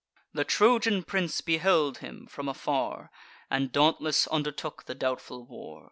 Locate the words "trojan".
0.43-1.03